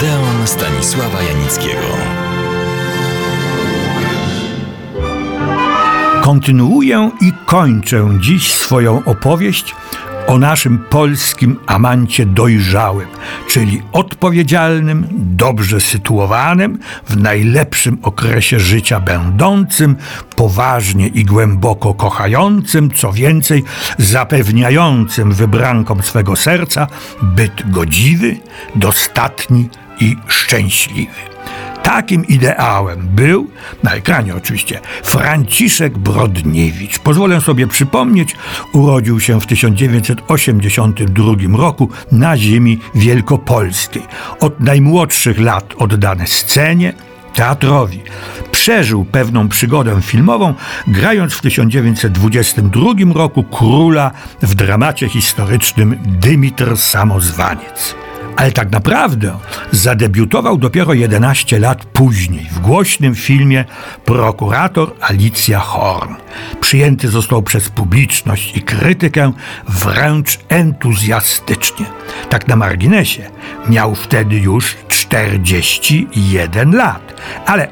[0.00, 1.86] Odeon Stanisława Janickiego.
[6.22, 9.74] Kontynuuję i kończę dziś swoją opowieść
[10.26, 13.08] o naszym polskim amancie dojrzałym,
[13.48, 19.96] czyli odpowiedzialnym, dobrze sytuowanym, w najlepszym okresie życia będącym,
[20.36, 23.64] poważnie i głęboko kochającym, co więcej,
[23.98, 26.86] zapewniającym wybrankom swego serca
[27.22, 28.36] byt godziwy,
[28.74, 29.68] dostatni
[30.00, 31.30] i szczęśliwy.
[31.82, 33.50] Takim ideałem był,
[33.82, 36.98] na ekranie oczywiście, Franciszek Brodniewicz.
[36.98, 38.36] Pozwolę sobie przypomnieć,
[38.72, 44.02] urodził się w 1982 roku na ziemi wielkopolskiej.
[44.40, 46.92] Od najmłodszych lat oddany scenie,
[47.34, 48.00] teatrowi.
[48.52, 50.54] Przeżył pewną przygodę filmową,
[50.86, 52.82] grając w 1922
[53.14, 54.10] roku króla
[54.42, 57.94] w dramacie historycznym Dymitr Samozwaniec
[58.36, 59.38] ale tak naprawdę
[59.72, 63.64] zadebiutował dopiero 11 lat później w głośnym filmie
[64.04, 66.14] Prokurator Alicja Horn.
[66.60, 69.32] Przyjęty został przez publiczność i krytykę
[69.68, 71.86] wręcz entuzjastycznie.
[72.28, 73.30] Tak na marginesie,
[73.68, 77.68] miał wtedy już 41 lat, ale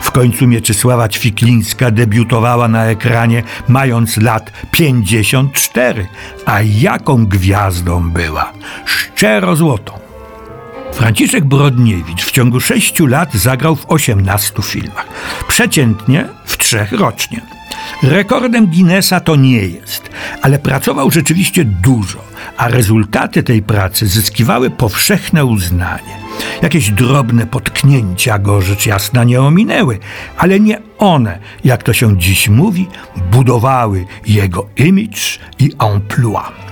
[0.00, 6.06] w końcu Mieczysława Ćwiklińska debiutowała na ekranie mając lat 54,
[6.46, 8.52] a jaką gwiazdą była?
[8.84, 9.98] Szczero złotą.
[10.92, 15.06] Franciszek Brodniewicz w ciągu sześciu lat zagrał w 18 filmach,
[15.48, 17.40] przeciętnie w trzech rocznie.
[18.02, 20.10] Rekordem Guinnessa to nie jest,
[20.42, 22.18] ale pracował rzeczywiście dużo,
[22.56, 26.27] a rezultaty tej pracy zyskiwały powszechne uznanie.
[26.62, 29.98] Jakieś drobne potknięcia go rzecz jasna nie ominęły,
[30.36, 32.86] ale nie one, jak to się dziś mówi,
[33.30, 36.68] budowały jego image i emploi.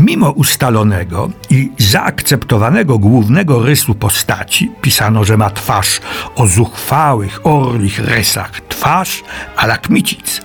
[0.00, 6.00] Mimo ustalonego i zaakceptowanego głównego rysu postaci, pisano, że ma twarz
[6.36, 9.22] o zuchwałych, orlich rysach, twarz
[9.56, 10.40] alakmicic,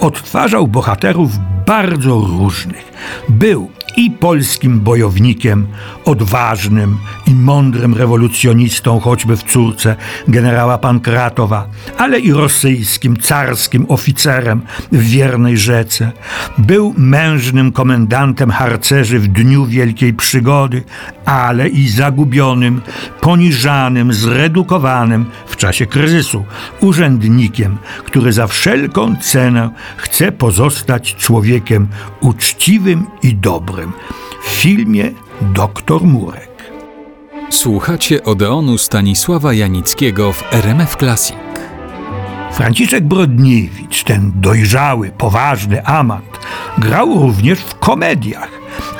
[0.00, 1.30] odtwarzał bohaterów
[1.66, 2.92] bardzo różnych.
[3.28, 5.66] Był i polskim bojownikiem,
[6.04, 9.96] odważnym i mądrym rewolucjonistą, choćby w córce
[10.28, 11.68] generała Pankratowa,
[11.98, 14.62] ale i rosyjskim, carskim oficerem
[14.92, 16.12] w wiernej rzece.
[16.58, 20.84] Był mężnym komendantem harcerzy w dniu wielkiej przygody,
[21.24, 22.80] ale i zagubionym,
[23.20, 26.44] poniżanym, zredukowanym w czasie kryzysu
[26.80, 31.88] urzędnikiem, który za wszelką cenę chce pozostać człowiekiem
[32.20, 33.85] uczciwym i dobrym.
[34.42, 35.10] W filmie
[35.40, 36.72] Doktor Murek.
[37.50, 41.36] Słuchacie Odeonu Stanisława Janickiego w RMF Classic.
[42.52, 46.40] Franciszek Brodniewicz, ten dojrzały, poważny amant,
[46.78, 48.50] grał również w komediach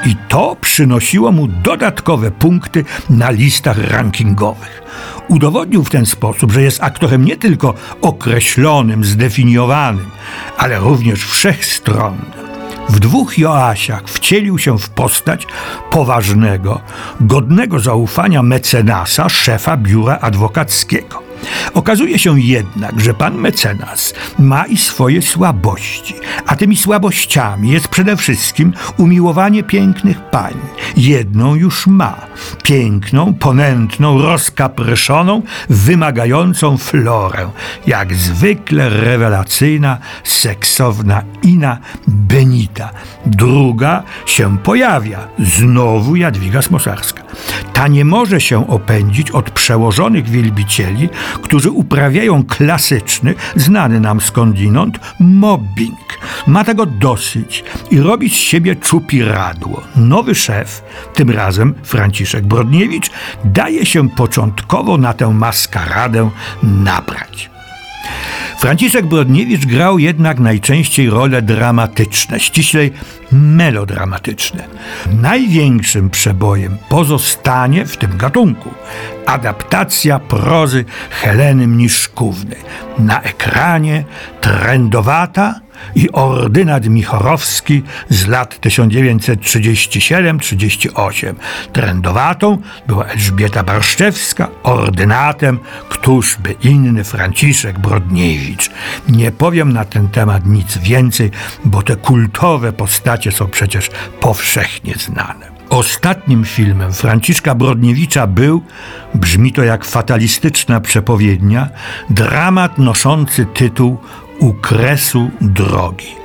[0.06, 4.82] i to przynosiło mu dodatkowe punkty na listach rankingowych.
[5.28, 10.10] Udowodnił w ten sposób, że jest aktorem nie tylko określonym, zdefiniowanym,
[10.58, 12.45] ale również wszechstronnym.
[12.88, 15.46] W dwóch Joasiach wcielił się w postać
[15.90, 16.80] poważnego,
[17.20, 21.25] godnego zaufania mecenasa, szefa biura adwokackiego.
[21.74, 26.14] Okazuje się jednak, że pan mecenas ma i swoje słabości,
[26.46, 30.54] a tymi słabościami jest przede wszystkim umiłowanie pięknych pań.
[30.96, 32.16] Jedną już ma,
[32.62, 37.50] piękną, ponętną, rozkapryszoną, wymagającą florę,
[37.86, 42.90] jak zwykle rewelacyjna, seksowna Ina Benita.
[43.26, 47.25] Druga się pojawia, znowu Jadwiga Smosarska.
[47.72, 51.08] Ta nie może się opędzić od przełożonych wielbicieli,
[51.42, 56.18] którzy uprawiają klasyczny, znany nam skądinąd, mobbing.
[56.46, 59.82] Ma tego dosyć i robi z siebie czupiradło.
[59.96, 60.82] Nowy szef,
[61.14, 63.10] tym razem Franciszek Brodniewicz,
[63.44, 66.30] daje się początkowo na tę maskaradę
[66.62, 67.55] nabrać.
[68.58, 72.92] Franciszek Brodniewicz grał jednak najczęściej role dramatyczne, ściślej
[73.32, 74.64] melodramatyczne.
[75.12, 78.70] Największym przebojem pozostanie w tym gatunku
[79.26, 82.56] adaptacja prozy Heleny Mniszkówny.
[82.98, 84.04] Na ekranie
[84.40, 85.60] trendowata
[85.94, 91.34] i ordynat Michorowski z lat 1937-38.
[91.72, 95.58] Trendowatą była Elżbieta Barszczewska, ordynatem
[95.88, 98.70] któż by inny Franciszek Brodniewicz.
[99.08, 101.30] Nie powiem na ten temat nic więcej,
[101.64, 103.90] bo te kultowe postacie są przecież
[104.20, 105.56] powszechnie znane.
[105.70, 108.62] Ostatnim filmem Franciszka Brodniewicza był,
[109.14, 111.68] brzmi to jak fatalistyczna przepowiednia,
[112.10, 113.98] dramat noszący tytuł
[114.38, 116.16] u kresu drogi.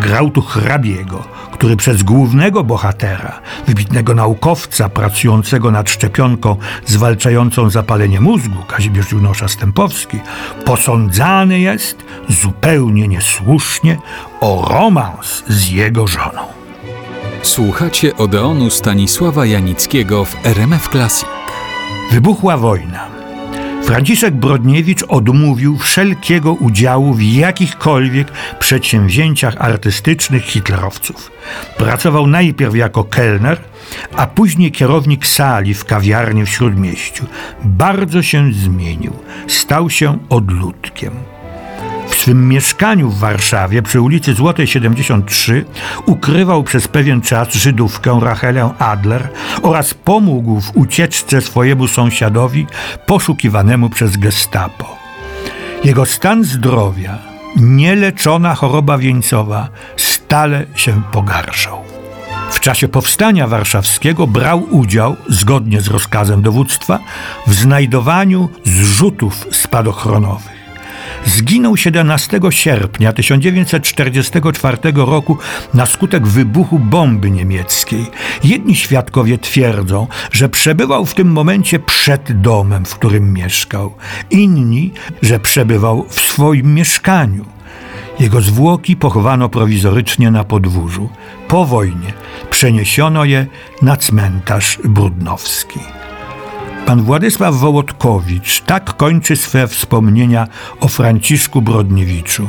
[0.00, 8.62] Grał tu hrabiego, który przez głównego bohatera, wybitnego naukowca pracującego nad szczepionką zwalczającą zapalenie mózgu,
[8.68, 10.18] Kazimierz Junosza Stępowski,
[10.64, 13.98] posądzany jest zupełnie niesłusznie
[14.40, 16.42] o romans z jego żoną.
[17.42, 21.28] Słuchacie Odeonu Stanisława Janickiego w RMF Classic.
[22.10, 23.09] Wybuchła wojna.
[23.90, 31.30] Franciszek Brodniewicz odmówił wszelkiego udziału w jakichkolwiek przedsięwzięciach artystycznych hitlerowców.
[31.76, 33.60] Pracował najpierw jako kelner,
[34.16, 37.26] a później kierownik sali w kawiarni w Śródmieściu.
[37.64, 39.12] Bardzo się zmienił.
[39.46, 41.12] Stał się odludkiem.
[42.10, 45.64] W swym mieszkaniu w Warszawie przy ulicy Złotej 73
[46.06, 49.28] ukrywał przez pewien czas Żydówkę Rachelę Adler
[49.62, 52.66] oraz pomógł w ucieczce swojemu sąsiadowi
[53.06, 54.96] poszukiwanemu przez gestapo.
[55.84, 57.18] Jego stan zdrowia,
[57.56, 61.78] nieleczona choroba wieńcowa stale się pogarszał.
[62.50, 66.98] W czasie powstania warszawskiego brał udział, zgodnie z rozkazem dowództwa,
[67.46, 70.59] w znajdowaniu zrzutów spadochronowych.
[71.26, 75.38] Zginął 17 sierpnia 1944 roku
[75.74, 78.06] na skutek wybuchu bomby niemieckiej.
[78.44, 83.94] Jedni świadkowie twierdzą, że przebywał w tym momencie przed domem, w którym mieszkał.
[84.30, 87.44] Inni, że przebywał w swoim mieszkaniu.
[88.20, 91.08] Jego zwłoki pochowano prowizorycznie na podwórzu.
[91.48, 92.12] Po wojnie
[92.50, 93.46] przeniesiono je
[93.82, 95.80] na cmentarz Brudnowski.
[96.86, 100.48] Pan Władysław Wołodkowicz tak kończy swe wspomnienia
[100.80, 102.48] o Franciszku Brodniewiczu.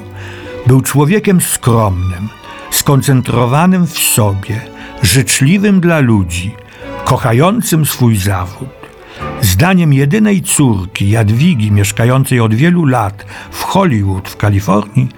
[0.67, 2.29] Był człowiekiem skromnym,
[2.71, 4.61] skoncentrowanym w sobie,
[5.03, 6.55] życzliwym dla ludzi,
[7.05, 8.69] kochającym swój zawód.
[9.41, 15.09] Zdaniem jedynej córki Jadwigi, mieszkającej od wielu lat w Hollywood w Kalifornii,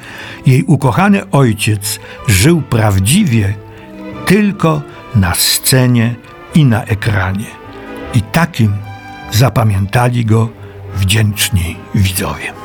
[0.45, 3.53] jej ukochany ojciec żył prawdziwie
[4.25, 4.81] tylko
[5.15, 6.15] na scenie
[6.55, 7.45] i na ekranie.
[8.13, 8.73] I takim
[9.33, 10.49] zapamiętali go
[10.95, 12.62] wdzięczni widzowie.